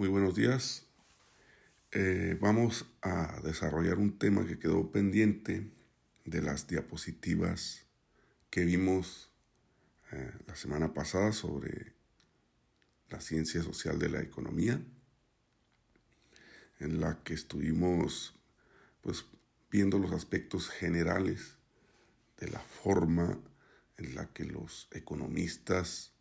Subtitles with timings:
[0.00, 0.86] Muy buenos días.
[1.92, 5.70] Eh, vamos a desarrollar un tema que quedó pendiente
[6.24, 7.84] de las diapositivas
[8.48, 9.30] que vimos
[10.10, 11.92] eh, la semana pasada sobre
[13.10, 14.82] la ciencia social de la economía,
[16.78, 18.40] en la que estuvimos
[19.02, 19.26] pues
[19.70, 21.58] viendo los aspectos generales
[22.38, 23.38] de la forma
[23.98, 26.14] en la que los economistas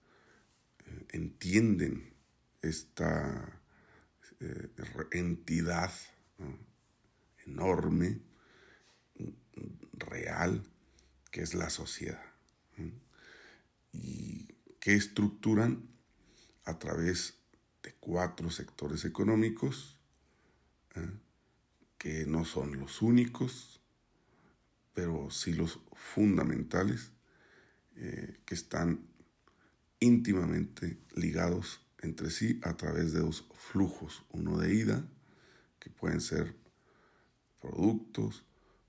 [0.85, 2.13] eh, entienden
[2.61, 3.58] esta
[4.39, 4.69] eh,
[5.11, 5.91] entidad
[7.45, 8.21] enorme,
[9.93, 10.63] real,
[11.31, 12.23] que es la sociedad,
[13.91, 14.47] y
[14.79, 15.89] que estructuran
[16.65, 17.39] a través
[17.83, 19.99] de cuatro sectores económicos,
[20.95, 21.09] ¿eh?
[21.97, 23.81] que no son los únicos,
[24.93, 27.11] pero sí los fundamentales,
[27.95, 29.05] eh, que están
[29.99, 35.07] íntimamente ligados entre sí a través de dos flujos, uno de ida,
[35.79, 36.55] que pueden ser
[37.61, 38.43] productos,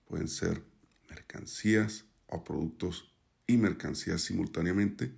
[0.07, 0.63] pueden ser
[1.09, 3.13] mercancías o productos
[3.47, 5.13] y mercancías simultáneamente,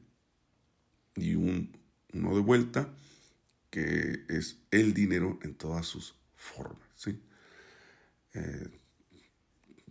[1.14, 1.76] y un,
[2.14, 2.94] uno de vuelta,
[3.70, 6.82] que es el dinero en todas sus formas.
[8.34, 8.68] Eh,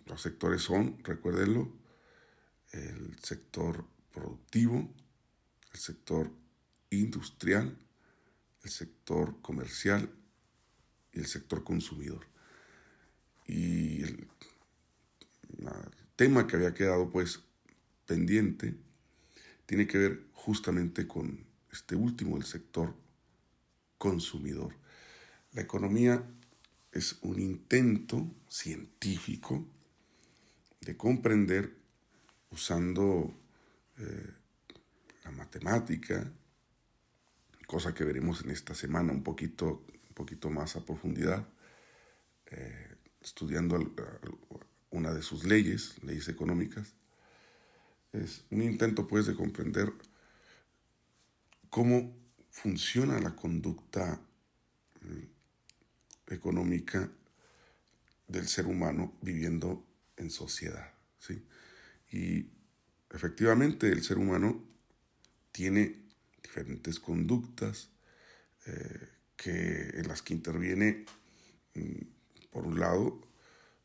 [0.05, 1.72] los sectores son, recuérdenlo,
[2.72, 4.94] el sector productivo,
[5.73, 6.31] el sector
[6.89, 7.77] industrial,
[8.63, 10.09] el sector comercial
[11.13, 12.27] y el sector consumidor.
[13.47, 14.27] Y el,
[16.15, 17.41] tema que había quedado pues
[18.05, 18.75] pendiente
[19.65, 22.95] tiene que ver justamente con este último, el sector
[23.97, 24.75] consumidor.
[25.53, 26.23] La economía
[26.91, 29.65] es un intento científico
[30.81, 31.75] de comprender
[32.51, 33.33] usando
[33.97, 34.33] eh,
[35.23, 36.31] la matemática,
[37.72, 41.47] cosa que veremos en esta semana un poquito, un poquito más a profundidad,
[42.47, 43.79] eh, estudiando
[44.90, 46.94] una de sus leyes, leyes económicas.
[48.12, 49.94] Es un intento pues de comprender
[51.69, 52.13] cómo
[52.50, 54.19] funciona la conducta
[55.00, 57.09] mm, económica
[58.28, 59.88] del ser humano viviendo
[60.18, 60.91] en sociedad.
[61.19, 61.41] ¿sí?
[62.12, 62.50] Y
[63.09, 64.62] efectivamente el ser humano
[65.53, 66.00] tiene
[66.51, 67.89] diferentes conductas
[68.66, 71.06] eh, que, en las que interviene,
[71.75, 73.22] mm, por un lado,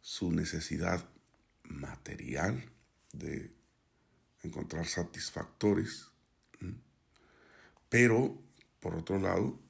[0.01, 1.09] su necesidad
[1.63, 2.61] material
[3.13, 3.53] de
[4.43, 6.09] encontrar satisfactores,
[7.89, 8.37] pero,
[8.81, 9.61] por otro lado,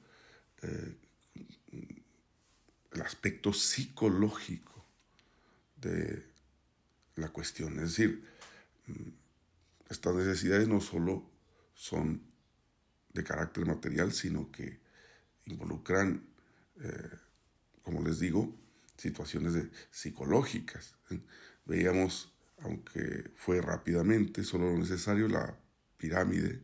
[0.63, 0.95] eh,
[2.93, 4.83] el aspecto psicológico
[5.75, 6.25] de
[7.15, 7.73] la cuestión.
[7.79, 8.25] Es decir,
[8.87, 9.09] mm,
[9.91, 11.29] estas necesidades no solo
[11.75, 12.36] son
[13.17, 14.79] de carácter material, sino que
[15.45, 16.23] involucran,
[16.79, 17.09] eh,
[17.81, 18.55] como les digo,
[18.95, 20.95] situaciones de, psicológicas.
[21.65, 25.57] Veíamos, aunque fue rápidamente, solo lo necesario, la
[25.97, 26.61] pirámide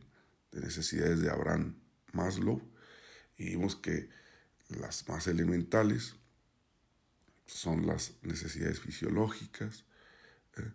[0.52, 1.76] de necesidades de Abraham
[2.12, 2.62] Maslow,
[3.36, 4.08] y vimos que
[4.68, 6.14] las más elementales
[7.46, 9.84] son las necesidades fisiológicas,
[10.56, 10.70] ¿eh?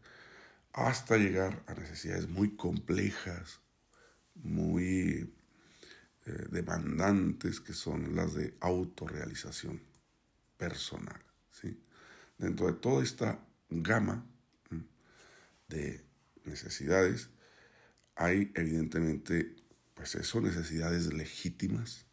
[0.73, 3.61] hasta llegar a necesidades muy complejas,
[4.35, 5.33] muy
[6.29, 9.81] eh, demandantes, que son las de autorrealización
[10.57, 11.19] personal.
[11.51, 11.81] ¿sí?
[12.37, 14.23] Dentro de toda esta gama
[15.67, 16.05] de
[16.45, 17.29] necesidades,
[18.15, 19.55] hay evidentemente,
[19.95, 22.05] pues eso, necesidades legítimas,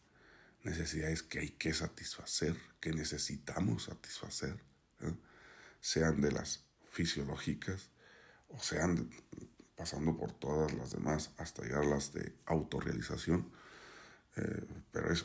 [0.62, 4.56] necesidades que hay que satisfacer, que necesitamos satisfacer,
[5.80, 7.90] sean de las fisiológicas
[8.48, 9.10] o sean
[9.76, 13.52] pasando por todas las demás hasta llegar a las de autorrealización,
[14.36, 15.24] eh, pero es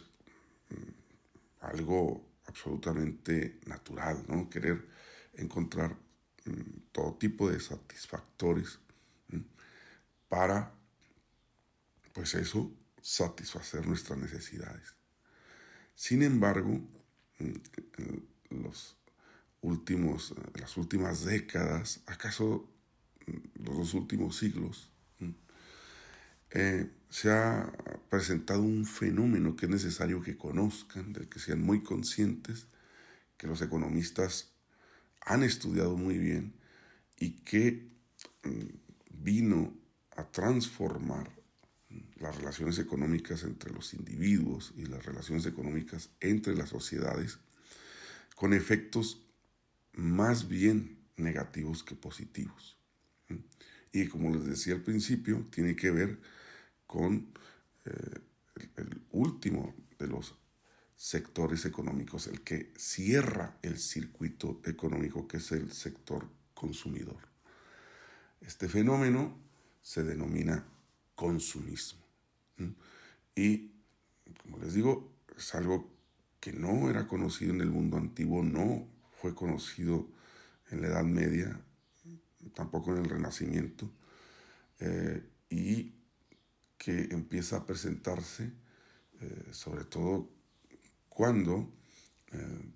[0.70, 4.50] mm, algo absolutamente natural, ¿no?
[4.50, 4.88] Querer
[5.34, 5.96] encontrar
[6.46, 8.80] mm, todo tipo de satisfactores
[10.28, 10.74] para,
[12.14, 12.72] pues eso,
[13.02, 14.96] satisfacer nuestras necesidades.
[15.94, 16.80] Sin embargo,
[17.40, 18.98] mm, los
[19.62, 22.70] últimos, las últimas décadas, acaso
[23.56, 24.90] los dos últimos siglos,
[26.52, 27.72] eh, se ha
[28.12, 32.68] presentado un fenómeno que es necesario que conozcan, del que sean muy conscientes,
[33.38, 34.52] que los economistas
[35.22, 36.54] han estudiado muy bien
[37.18, 37.88] y que
[38.44, 38.66] mm,
[39.24, 39.74] vino
[40.18, 41.32] a transformar
[42.20, 47.40] las relaciones económicas entre los individuos y las relaciones económicas entre las sociedades
[48.36, 49.26] con efectos
[49.94, 52.76] más bien negativos que positivos.
[53.94, 56.20] Y como les decía al principio, tiene que ver
[56.86, 57.32] con
[57.86, 60.36] el, último de los
[60.96, 67.18] sectores económicos, el que cierra el circuito económico, que es el sector consumidor.
[68.40, 69.38] Este fenómeno
[69.82, 70.64] se denomina
[71.16, 72.02] consumismo.
[73.36, 73.72] Y,
[74.44, 75.92] como les digo, es algo
[76.40, 78.88] que no era conocido en el mundo antiguo, no
[79.22, 80.08] fue conocido
[80.70, 81.60] en la Edad Media,
[82.56, 83.92] tampoco en el Renacimiento,
[84.80, 85.94] eh, y
[86.82, 88.52] que empieza a presentarse
[89.22, 90.32] eh, sobre todo
[91.10, 91.72] cuando
[92.32, 92.72] eh,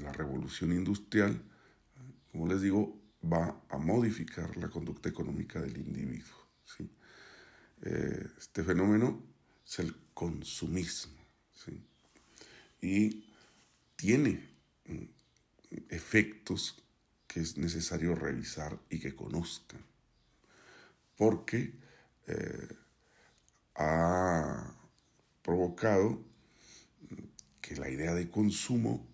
[0.00, 1.38] la revolución industrial,
[2.32, 6.38] como les digo, va a modificar la conducta económica del individuo.
[8.38, 9.22] este fenómeno
[9.66, 11.18] es el consumismo
[12.80, 13.26] y
[13.96, 14.48] tiene
[14.86, 15.04] mm,
[15.90, 16.82] efectos
[17.26, 19.84] que es necesario revisar y que conozcan,
[21.16, 21.87] porque
[22.28, 22.68] eh,
[23.76, 24.74] ha
[25.42, 26.22] provocado
[27.60, 29.06] que la idea de consumo,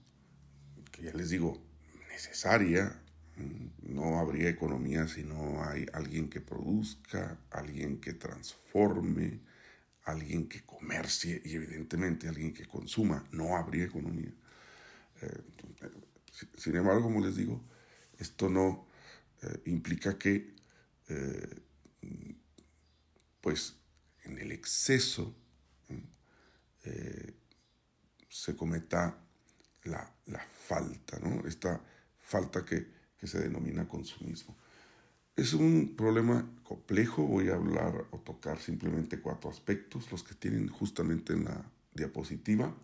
[0.90, 1.62] que ya les digo,
[2.11, 3.00] necesaria,
[3.37, 9.40] mm, no habría economía si no hay alguien que produzca, alguien que transforme,
[10.05, 14.32] alguien que comercie y evidentemente alguien que consuma, no habría economía.
[15.22, 15.43] Eh,
[16.56, 17.62] sin embargo, como les digo,
[18.19, 18.87] esto no
[19.43, 20.52] eh, implica que,
[23.44, 23.75] pues,
[24.23, 25.35] en el exceso
[28.31, 29.19] se cometa
[29.82, 30.11] la,
[30.67, 31.46] falta, ¿no?
[31.46, 31.79] Esta
[32.19, 32.87] falta que,
[33.19, 34.56] que se denomina consumismo.
[35.37, 40.69] Es un problema complejo, voy a hablar o tocar simplemente cuatro aspectos, los que tienen
[40.69, 42.75] justamente en la diapositiva,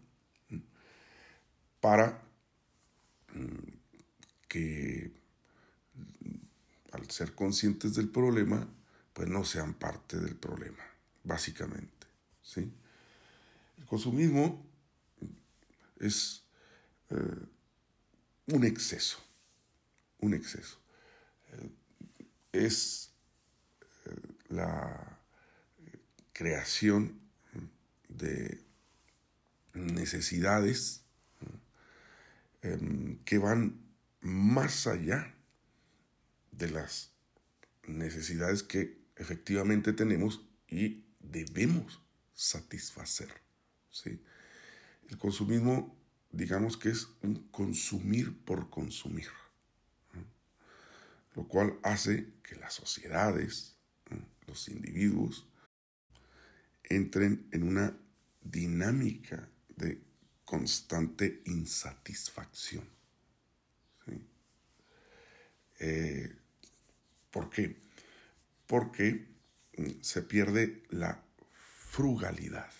[1.81, 2.23] para
[3.33, 3.79] mm,
[4.47, 5.11] que
[6.93, 8.69] al ser conscientes del problema,
[9.13, 10.85] pues no sean parte del problema,
[11.25, 12.07] básicamente.
[12.43, 12.73] ¿sí?
[13.79, 14.65] El consumismo
[15.99, 16.43] es
[17.11, 17.47] eh,
[18.47, 19.23] un exceso,
[20.19, 20.79] un exceso.
[21.53, 21.71] Eh,
[22.53, 23.13] es
[24.07, 24.15] eh,
[24.49, 25.19] la
[26.33, 27.21] creación
[28.09, 28.65] de
[29.75, 31.03] necesidades
[32.63, 33.81] em, que van
[34.21, 35.35] más allá
[36.53, 37.13] de las
[37.87, 42.01] necesidades que efectivamente tenemos y debemos
[42.35, 43.31] satisfacer.
[43.91, 44.21] ¿sí?
[45.09, 45.97] El consumismo,
[46.33, 49.29] digamos que es un consumir por consumir
[51.35, 53.77] lo cual hace que las sociedades,
[54.47, 55.47] los individuos,
[56.85, 57.97] entren en una
[58.43, 60.03] dinámica de
[60.45, 62.85] constante insatisfacción.
[65.79, 66.37] Eh,
[67.31, 67.81] ¿Por qué?
[68.71, 69.27] Porque
[69.77, 71.25] mm, se pierde la
[71.89, 72.71] frugalidad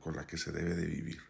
[0.00, 1.20] con la que se debe de vivir.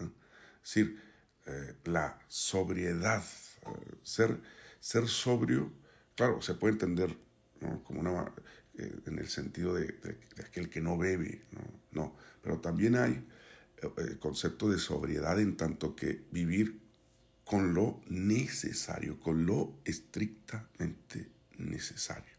[0.00, 1.00] Es decir,
[1.46, 3.22] eh, la sobriedad,
[3.62, 4.40] eh, ser
[4.80, 5.72] ser sobrio,
[6.14, 7.16] claro, se puede entender
[7.84, 8.32] como una,
[8.74, 9.94] eh, en el sentido de,
[10.44, 11.42] aquel que no bebe,
[11.92, 13.24] no, pero también hay
[13.96, 16.80] el concepto de sobriedad en tanto que vivir
[17.44, 22.37] con lo necesario, con lo estrictamente necesario.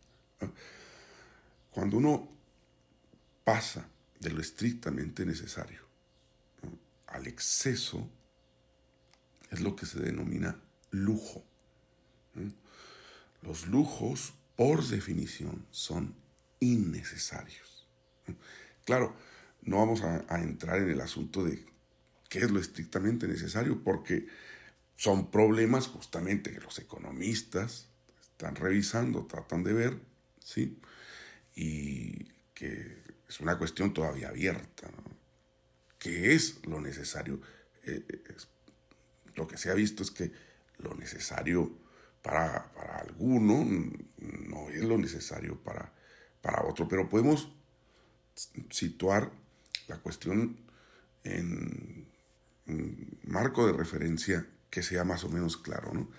[1.72, 2.30] Cuando uno
[3.44, 3.88] pasa
[4.20, 5.82] de lo estrictamente necesario
[7.08, 8.08] al exceso,
[9.50, 10.60] es lo que se denomina
[10.92, 11.44] lujo.
[13.42, 16.16] Los lujos, por definición, son
[16.60, 17.88] innecesarios.
[18.86, 19.16] Claro,
[19.62, 21.66] no vamos a, entrar en el asunto de
[22.30, 24.28] qué es lo estrictamente necesario, porque
[24.96, 27.88] son problemas justamente que los economistas
[28.32, 30.00] están revisando, tratan de ver,
[30.50, 30.80] ¿sí?
[31.56, 34.90] Y que es una cuestión todavía abierta,
[36.00, 37.42] ¿Qué es lo necesario?
[37.84, 38.24] Eh, eh,
[39.36, 40.32] lo que se ha visto es que
[40.78, 41.78] lo necesario
[42.22, 43.66] para, para alguno,
[44.18, 45.92] no es lo necesario para,
[46.42, 47.52] para otro, pero podemos
[48.70, 49.30] situar
[49.90, 50.58] la cuestión
[51.26, 52.08] en
[52.68, 56.10] un marco de referencia que sea más o menos claro, ¿no?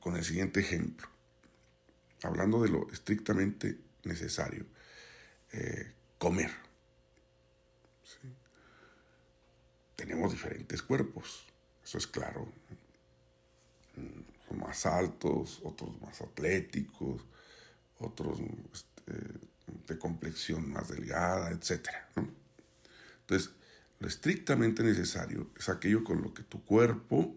[0.00, 1.08] Con el siguiente ejemplo,
[2.22, 4.66] hablando de lo estrictamente necesario,
[5.52, 6.50] eh, comer.
[9.96, 11.44] Tenemos diferentes cuerpos,
[11.82, 12.52] eso es claro
[14.56, 17.24] más altos, otros más atléticos,
[17.98, 18.38] otros
[18.72, 19.12] este,
[19.86, 21.88] de complexión más delgada, etc.
[23.20, 23.50] Entonces,
[23.98, 27.34] lo estrictamente necesario es aquello con lo que tu cuerpo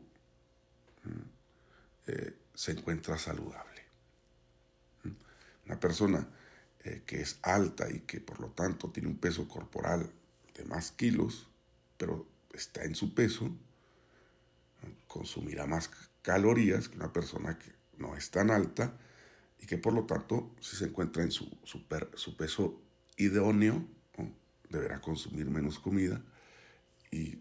[2.08, 3.81] eh, se encuentra saludable.
[5.66, 6.28] Una persona
[6.84, 10.12] eh, que es alta y que por lo tanto tiene un peso corporal
[10.56, 11.48] de más kilos,
[11.98, 13.52] pero está en su peso,
[15.08, 15.90] consumirá más
[16.22, 18.98] calorías que una persona que no es tan alta
[19.60, 21.48] y que por lo tanto, si se encuentra en su,
[22.38, 22.82] peso
[23.18, 23.86] idóneo,
[24.70, 26.22] deberá consumir menos comida
[27.12, 27.38] y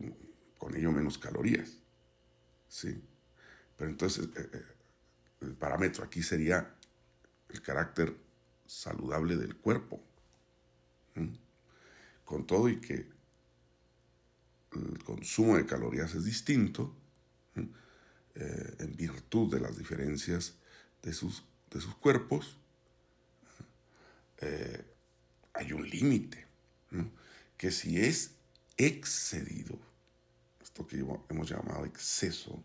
[0.59, 1.79] con ello menos calorías.
[2.69, 3.03] ¿sí?
[3.77, 4.63] Pero entonces eh, eh,
[5.41, 6.75] el parámetro aquí sería
[7.53, 8.17] el carácter
[8.67, 10.03] saludable del cuerpo.
[12.25, 13.07] Con todo y que
[14.73, 16.95] el consumo de calorías es distinto,
[18.37, 20.55] eh, en virtud de las diferencias
[21.03, 22.57] de sus, de sus cuerpos,
[25.53, 26.47] hay un límite,
[27.57, 28.31] que si es
[28.79, 29.79] excedido,
[30.63, 32.63] esto que hemos llamado exceso,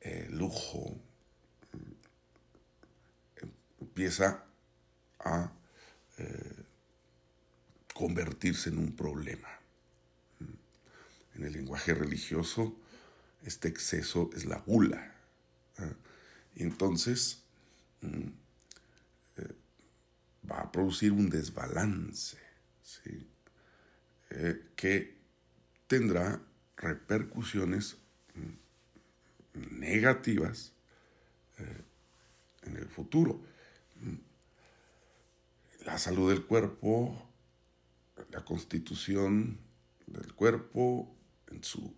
[0.00, 0.98] eh, lujo,
[3.84, 4.44] empieza
[5.20, 5.52] a
[6.18, 6.64] eh,
[7.92, 9.48] convertirse en un problema.
[11.34, 12.76] En el lenguaje religioso,
[13.42, 15.14] este exceso es la gula.
[15.78, 15.94] ¿eh?
[16.56, 17.42] Entonces
[18.00, 18.28] mm,
[20.50, 22.38] va a producir un desbalance
[24.76, 25.16] que
[25.86, 26.40] tendrá
[26.76, 27.96] repercusiones
[28.34, 30.72] mm, negativas
[31.58, 31.82] eh,
[32.64, 33.40] en el futuro.
[35.84, 37.14] La salud del cuerpo,
[38.30, 39.58] la constitución
[40.06, 41.14] del cuerpo,
[41.50, 41.94] en, su,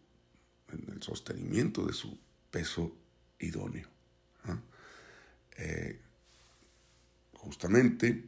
[0.73, 2.19] en el sostenimiento de su
[2.51, 2.93] peso
[3.39, 3.89] idóneo.
[5.59, 6.01] Eh,
[7.33, 8.25] justamente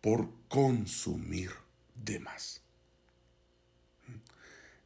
[0.00, 1.50] por consumir
[1.94, 2.60] de más.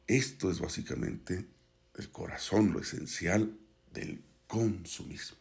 [0.07, 1.45] Esto es básicamente
[1.95, 3.57] el corazón, lo esencial
[3.91, 5.37] del consumismo.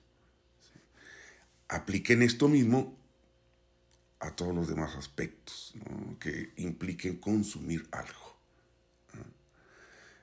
[1.68, 2.96] Apliquen esto mismo
[4.26, 5.74] a todos los demás aspectos
[6.18, 8.36] que impliquen consumir algo.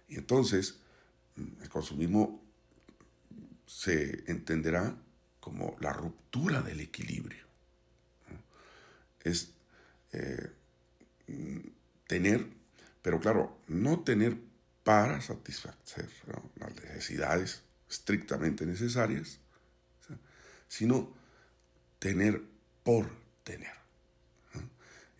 [0.07, 0.77] Y entonces
[1.37, 2.43] el consumismo
[3.65, 4.95] se entenderá
[5.39, 7.45] como la ruptura del equilibrio.
[9.23, 9.51] Es
[10.11, 10.51] eh,
[12.07, 12.61] tener
[13.01, 14.37] pero claro, no tener
[14.83, 16.09] para satisfacer
[16.55, 19.39] las necesidades estrictamente necesarias,
[20.67, 21.13] sino
[21.99, 22.41] tener
[22.83, 23.09] por
[23.43, 23.80] tener.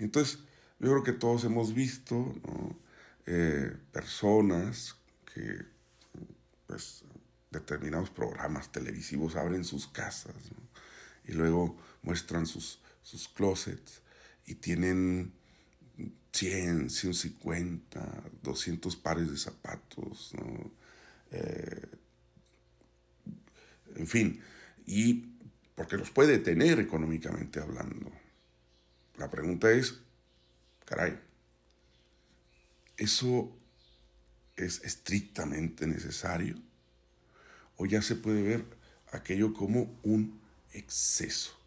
[0.03, 0.39] Entonces,
[0.79, 2.33] yo creo que todos hemos visto
[3.25, 4.95] eh, personas
[5.33, 5.59] que,
[6.67, 7.03] pues,
[7.51, 10.35] determinados programas televisivos abren sus casas
[11.25, 14.01] y luego muestran sus, sus closets
[14.45, 15.33] y tienen
[16.31, 20.31] 100, 150, 200 pares de zapatos,
[21.31, 21.87] eh,
[23.95, 24.41] en fin,
[24.85, 25.27] y
[25.75, 28.11] porque los puede tener económicamente hablando.
[29.17, 30.01] La pregunta es,
[30.85, 31.19] caray,
[32.97, 33.55] ¿eso
[34.55, 36.55] es estrictamente necesario?
[37.77, 38.65] ¿O ya se puede ver
[39.11, 40.39] aquello como un
[40.73, 41.57] exceso?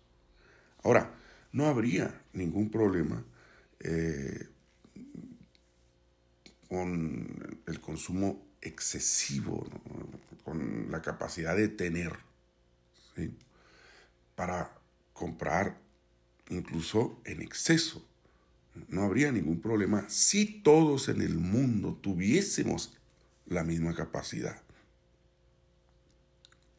[0.82, 1.14] Ahora,
[1.52, 3.24] no habría ningún problema
[3.80, 4.48] eh,
[6.68, 9.66] con el consumo excesivo,
[10.42, 12.12] con la capacidad de tener,
[14.34, 14.72] para
[15.12, 15.83] comprar
[16.48, 18.06] incluso en exceso.
[18.88, 22.96] No habría ningún problema si todos en el mundo tuviésemos
[23.46, 24.60] la misma capacidad.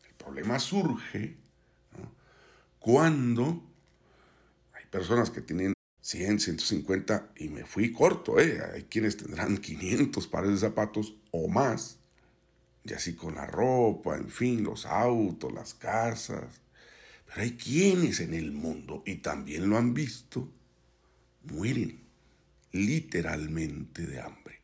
[0.08, 1.38] El problema surge
[2.80, 3.64] cuando
[4.74, 8.62] hay personas que tienen 100, 150 y me fui corto, ¿eh?
[8.74, 11.98] Hay quienes tendrán 500 pares de zapatos o más,
[12.84, 16.62] y así con la ropa, en fin, los autos, las casas.
[17.36, 20.52] Hay quienes en el mundo, y también lo han visto,
[21.44, 22.02] mueren
[22.72, 24.62] literalmente de hambre.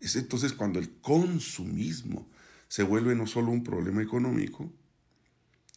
[0.00, 2.28] Es entonces cuando el consumismo
[2.68, 4.72] se vuelve no solo un problema económico,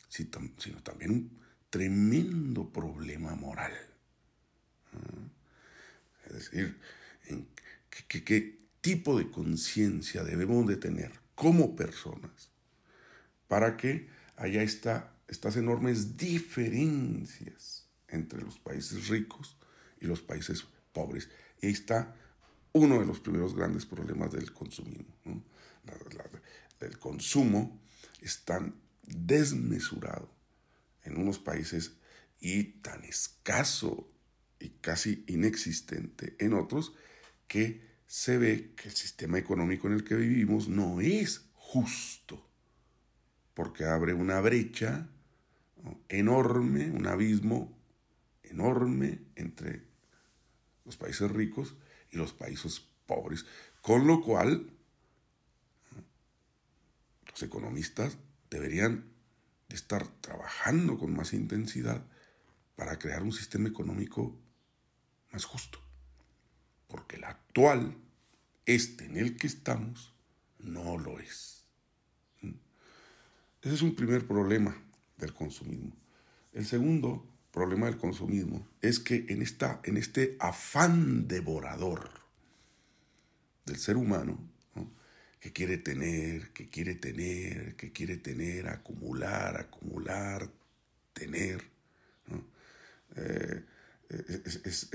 [0.10, 3.74] sino también un tremendo problema moral.
[6.26, 6.78] Es decir,
[8.08, 12.52] ¿qué, tipo de conciencia debemos de tener como personas
[13.48, 19.58] para que haya esta, estas enormes diferencias entre los países ricos
[20.00, 21.30] y los países pobres?
[21.62, 22.16] Y ahí está
[22.74, 25.16] uno de los primeros grandes problemas del consumismo.
[26.80, 27.82] el consumo
[28.22, 30.30] es tan desmesurado
[31.04, 31.94] en unos países
[32.40, 34.10] y tan escaso
[34.60, 36.94] y casi inexistente en otros,
[37.48, 42.48] que se ve que el sistema económico en el que vivimos no es justo,
[43.54, 45.10] porque abre una brecha
[46.10, 47.78] enorme, un abismo
[48.44, 49.84] enorme entre
[50.86, 51.76] los países ricos
[52.12, 53.46] y los países pobres.
[53.82, 54.70] Con lo cual,
[57.30, 58.18] los economistas
[58.50, 59.06] deberían
[59.70, 62.06] de estar trabajando con más intensidad
[62.76, 64.40] para crear un sistema económico
[65.32, 65.80] más justo.
[66.88, 67.98] Porque el actual,
[68.66, 70.14] este en el que estamos,
[70.60, 71.66] no lo es.
[72.42, 72.54] ¿Mm?
[73.62, 74.87] Ese es un primer problema
[75.18, 75.96] del consumismo.
[76.54, 82.12] El segundo problema del consumismo es que en, esta, en este afán devorador
[83.66, 84.40] del ser humano,
[85.40, 90.50] que quiere tener, que quiere tener, que quiere tener, acumular, acumular,
[91.14, 91.64] tener,
[93.16, 93.64] eh,
[94.10, 94.90] es,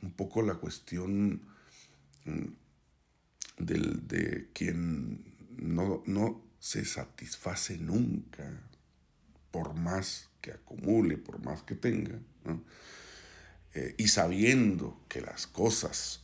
[0.00, 1.42] un poco la cuestión
[2.24, 2.46] mm,
[3.58, 5.24] del, de quien
[5.56, 8.60] no, no se satisface nunca,
[9.50, 12.18] por más que acumule, por más que tenga,
[13.74, 16.22] eh, y sabiendo que las cosas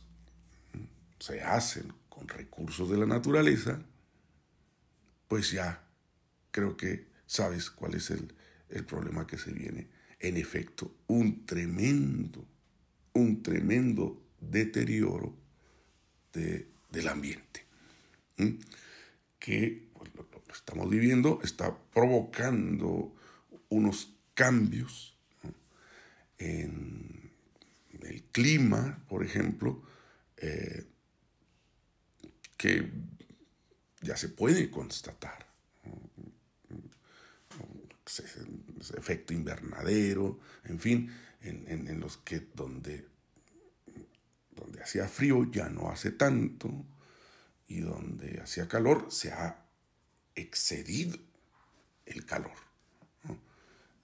[1.19, 3.81] se hacen con recursos de la naturaleza,
[5.27, 5.87] pues ya
[6.51, 8.33] creo que sabes cuál es el,
[8.85, 9.87] problema que se viene.
[10.19, 12.45] En efecto, un tremendo,
[13.13, 15.33] un tremendo deterioro
[16.33, 17.65] del ambiente,
[19.39, 19.84] que
[20.55, 23.13] estamos viviendo, está provocando
[23.69, 25.17] unos cambios
[26.37, 27.31] en
[28.01, 29.83] el clima, por ejemplo,
[30.37, 30.85] eh,
[32.57, 32.91] que
[34.01, 35.45] ya se puede constatar.
[38.97, 43.07] Efecto invernadero, en fin, en, los que donde,
[44.51, 46.85] donde hacía frío ya no hace tanto
[47.67, 49.64] y donde hacía calor se ha
[50.35, 51.17] excedido
[52.05, 52.65] el calor.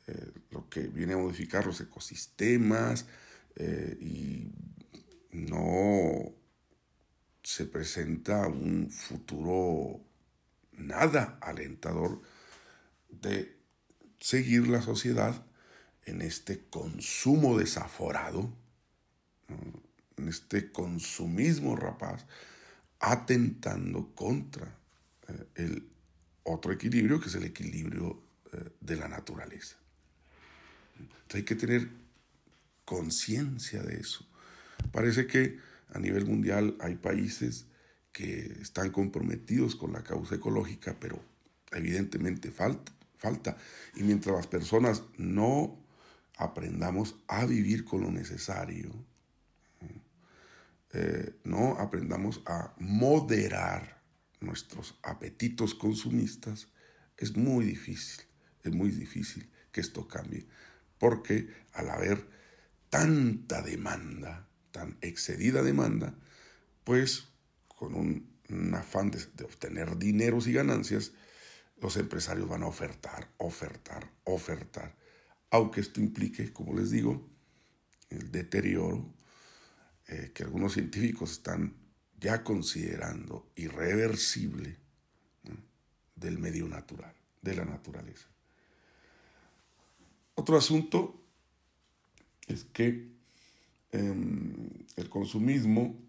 [0.08, 3.06] Eh, lo que viene a modificar los ecosistemas
[3.56, 4.52] eh, y
[5.32, 6.34] no
[7.44, 10.02] se presenta un futuro
[10.74, 12.22] nada alentador
[13.10, 13.58] de
[14.20, 15.46] seguir la sociedad
[16.06, 18.52] en este consumo desaforado,
[20.18, 22.26] en este consumismo rapaz,
[23.00, 24.76] atentando contra
[25.28, 25.92] eh, el
[26.44, 29.78] otro equilibrio que es el equilibrio eh, de la naturaleza.
[31.00, 31.90] Entonces hay que tener
[32.86, 34.26] conciencia de eso.
[34.92, 35.60] Parece que
[35.94, 37.66] a nivel mundial hay países
[38.12, 41.24] que están comprometidos con la causa ecológica, pero
[41.72, 43.58] evidentemente falta, falta.
[43.96, 45.78] Y mientras las personas no
[46.38, 48.92] aprendamos a vivir con lo necesario,
[50.94, 54.01] eh, no aprendamos a moderar
[54.42, 56.68] nuestros apetitos consumistas,
[57.18, 58.26] es muy difícil,
[58.64, 60.48] es muy difícil que esto cambie,
[60.98, 62.28] porque al haber
[62.90, 66.16] tanta demanda, tan excedida demanda,
[66.84, 67.30] pues
[67.68, 68.32] con un,
[68.76, 71.14] afán de, obtener dineros y ganancias,
[71.80, 74.96] los empresarios van a ofertar, ofertar, ofertar,
[75.50, 77.30] aunque esto implique, como les digo,
[78.10, 79.14] el deterioro
[80.08, 81.81] eh, que algunos científicos están
[82.22, 84.78] ya considerando irreversible
[86.16, 88.28] del medio natural, de la naturaleza.
[90.36, 91.22] Otro asunto
[92.48, 93.12] es que
[93.92, 96.00] Em, el consumismo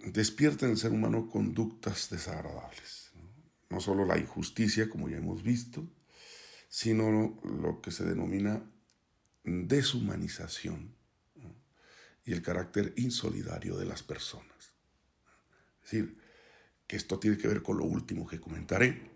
[0.00, 3.12] despierta en el ser humano conductas desagradables.
[3.70, 3.80] ¿no?
[3.80, 5.86] solo la injusticia, como ya hemos visto,
[6.68, 8.68] sino lo que se denomina
[9.44, 10.96] deshumanización
[12.24, 14.72] y el carácter insolidario de las personas.
[15.84, 16.18] Es decir,
[16.86, 19.10] que esto tiene que ver con lo último que comentaré,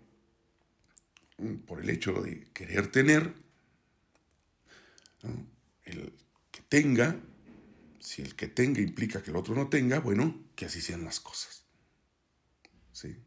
[1.65, 3.33] por el hecho de querer tener,
[5.83, 6.13] el
[6.51, 7.19] que tenga,
[7.99, 11.19] si el que tenga implica que el otro no tenga, bueno, que así sean las
[11.19, 11.65] cosas.
[12.91, 13.17] ¿Sí?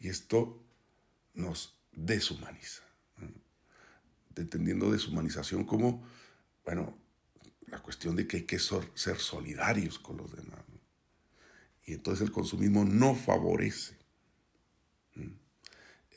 [0.00, 0.62] Y esto
[1.34, 2.82] nos deshumaniza.
[4.36, 6.04] Entendiendo deshumanización como,
[6.64, 6.98] bueno,
[7.74, 10.60] la cuestión de que hay que ser solidarios con los demás.
[11.84, 13.96] Y entonces el consumismo no favorece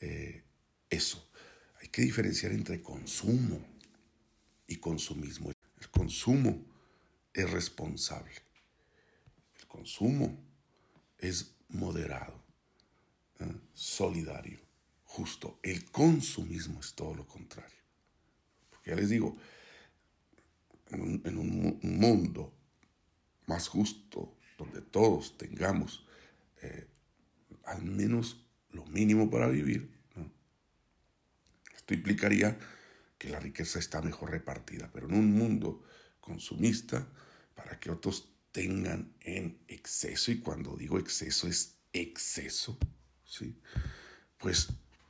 [0.00, 0.44] eh,
[0.88, 1.28] eso.
[1.80, 3.60] Hay que diferenciar entre consumo
[4.68, 5.50] y consumismo.
[5.80, 6.64] El consumo
[7.34, 8.32] es responsable.
[9.58, 10.38] El consumo
[11.18, 12.40] es moderado,
[13.40, 13.52] ¿eh?
[13.74, 14.60] solidario,
[15.04, 15.58] justo.
[15.64, 17.82] El consumismo es todo lo contrario.
[18.70, 19.36] Porque ya les digo,
[20.90, 22.54] en un, mundo
[23.46, 26.06] más justo, donde todos tengamos
[26.62, 26.88] eh,
[27.64, 29.90] al menos lo mínimo para vivir,
[31.76, 32.58] esto implicaría
[33.16, 35.84] que la riqueza está mejor repartida, pero en un mundo
[36.20, 37.06] consumista
[37.54, 42.78] para que otros tengan en exceso, y cuando digo exceso es exceso,
[43.24, 43.58] ¿sí?
[44.38, 44.68] pues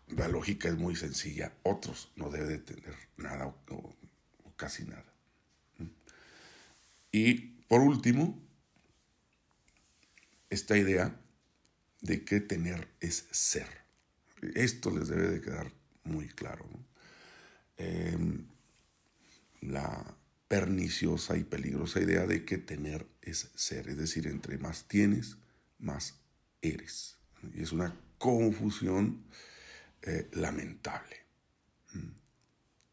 [0.08, 3.96] la lógica es muy sencilla, otros no deben de tener nada o,
[4.56, 5.07] casi nada.
[7.12, 7.34] Y
[7.68, 8.40] por último,
[10.50, 11.20] esta idea
[12.00, 13.68] de que tener es ser.
[14.54, 15.72] Esto les debe de quedar
[16.04, 16.64] muy claro.
[17.76, 18.46] Em,
[19.60, 20.16] la
[20.48, 25.36] perniciosa y peligrosa idea de que tener es ser, es decir, entre más tienes,
[25.78, 26.20] más
[26.62, 27.18] eres.
[27.54, 29.24] Y es una confusión
[30.02, 31.16] eh, lamentable.
[31.92, 32.10] Mm.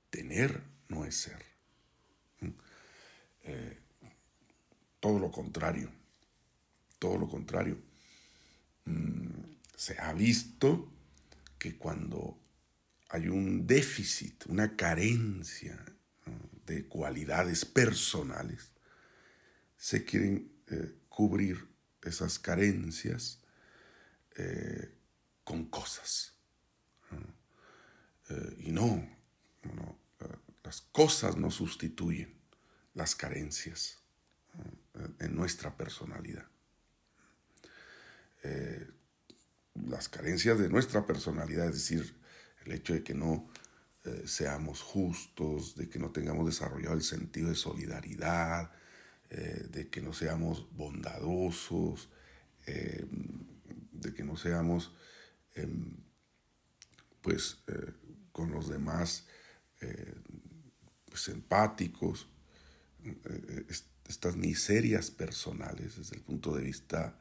[0.10, 1.44] Tener no es ser.
[2.42, 2.50] Mm.
[3.44, 3.80] Eh,
[5.06, 5.92] todo lo contrario,
[6.98, 7.78] todo lo contrario.
[8.86, 10.92] Mm, se ha visto
[11.60, 12.40] que cuando
[13.10, 15.78] hay un déficit, una carencia
[16.66, 18.72] de cualidades personales,
[19.78, 21.70] se quieren eh, cubrir
[22.02, 23.42] esas carencias
[24.38, 24.92] eh,
[25.44, 26.34] con cosas.
[28.30, 29.08] Eh, y no,
[30.64, 32.34] las cosas no sustituyen
[32.96, 34.00] las carencias
[35.20, 36.46] en nuestra personalidad.
[39.74, 42.16] las carencias de nuestra personalidad, es decir,
[42.66, 43.50] el hecho de que no
[44.06, 48.72] eh, seamos justos, de que no tengamos desarrollado el sentido de solidaridad,
[49.32, 52.10] eh, de que no seamos bondadosos,
[52.68, 53.04] eh,
[53.92, 54.94] de que no seamos
[55.56, 55.98] em,
[57.22, 57.58] pues
[58.32, 59.26] con los demás
[61.06, 62.28] pues, empáticos,
[64.08, 67.18] estas miserias personales desde el punto de vista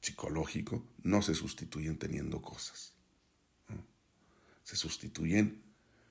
[0.00, 2.92] psicológico no se sustituyen teniendo cosas
[4.62, 5.62] se sustituyen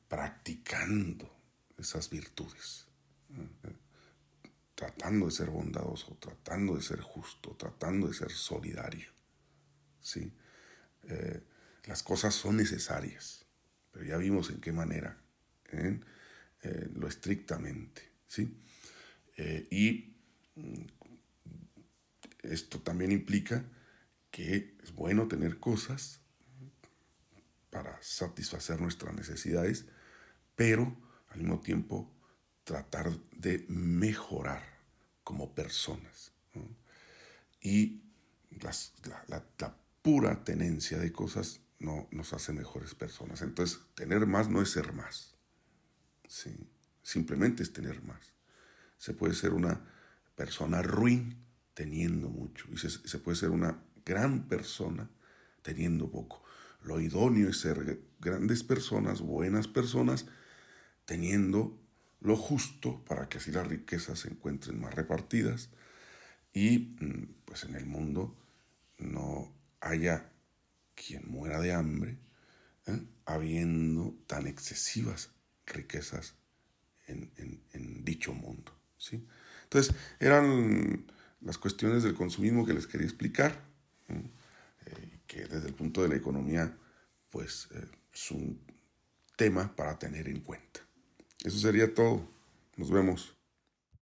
[0.08, 1.30] practicando
[1.78, 2.86] esas virtudes,
[4.76, 9.10] tratando de ser bondadoso, tratando de ser justo, tratando de ser solidario.
[10.02, 10.32] ¿sí?
[11.04, 11.42] Eh,
[11.86, 13.46] las cosas son necesarias,
[13.92, 15.18] pero ya vimos en qué manera,
[15.72, 16.00] eh,
[16.94, 18.12] lo estrictamente.
[18.28, 18.58] ¿sí?
[19.38, 20.16] Eh, y
[20.56, 20.86] mm,
[22.44, 23.66] esto también implica
[24.30, 26.22] que es bueno tener cosas,
[27.72, 29.86] para satisfacer nuestras necesidades,
[30.56, 30.96] pero
[31.30, 32.14] al mismo tiempo
[32.64, 34.62] tratar de mejorar
[35.24, 36.34] como personas.
[37.62, 38.04] Y
[38.50, 43.42] la, pura tenencia de cosas no nos hace mejores personas.
[43.42, 45.36] Entonces, tener más no es ser más.
[46.28, 46.56] ¿sí?
[47.02, 48.34] Simplemente es tener más.
[49.02, 49.82] Se puede ser una
[50.36, 55.10] persona ruin teniendo mucho y se puede ser una gran persona
[55.64, 56.44] teniendo poco.
[56.84, 60.28] Lo idóneo es ser grandes personas, buenas personas,
[61.06, 61.82] teniendo
[62.20, 65.72] lo justo para que así las riquezas se encuentren más repartidas
[66.54, 68.38] y mm, pues en el mundo
[69.00, 70.32] no haya
[70.94, 72.20] quien muera de hambre,
[72.86, 73.02] ¿eh?
[73.26, 75.32] habiendo tan excesivas
[75.66, 76.36] riquezas
[77.08, 78.81] en, dicho mundo.
[79.64, 81.06] Entonces, eran
[81.42, 83.72] las cuestiones del consumismo que les quería explicar
[85.32, 86.76] que desde el punto de la economía,
[87.30, 88.60] pues eh, es un
[89.38, 90.82] tema para tener en cuenta.
[91.42, 92.28] Eso sería todo.
[92.76, 93.34] Nos vemos.